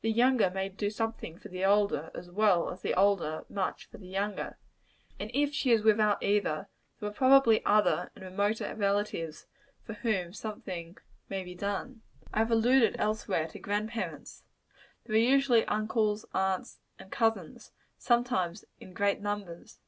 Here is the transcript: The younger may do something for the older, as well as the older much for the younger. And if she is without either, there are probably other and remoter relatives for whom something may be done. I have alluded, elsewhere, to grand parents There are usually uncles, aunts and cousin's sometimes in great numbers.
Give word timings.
The 0.00 0.10
younger 0.10 0.50
may 0.50 0.68
do 0.68 0.90
something 0.90 1.38
for 1.38 1.46
the 1.48 1.64
older, 1.64 2.10
as 2.12 2.28
well 2.28 2.70
as 2.72 2.82
the 2.82 2.92
older 2.92 3.44
much 3.48 3.86
for 3.88 3.98
the 3.98 4.08
younger. 4.08 4.58
And 5.20 5.30
if 5.32 5.54
she 5.54 5.70
is 5.70 5.84
without 5.84 6.20
either, 6.24 6.66
there 6.98 7.08
are 7.08 7.12
probably 7.12 7.64
other 7.64 8.10
and 8.16 8.24
remoter 8.24 8.74
relatives 8.74 9.46
for 9.84 9.92
whom 9.92 10.32
something 10.32 10.98
may 11.28 11.44
be 11.44 11.54
done. 11.54 12.02
I 12.34 12.40
have 12.40 12.50
alluded, 12.50 12.96
elsewhere, 12.98 13.46
to 13.46 13.60
grand 13.60 13.90
parents 13.90 14.42
There 15.04 15.14
are 15.14 15.18
usually 15.20 15.64
uncles, 15.66 16.26
aunts 16.34 16.80
and 16.98 17.12
cousin's 17.12 17.70
sometimes 17.96 18.64
in 18.80 18.92
great 18.92 19.20
numbers. 19.20 19.78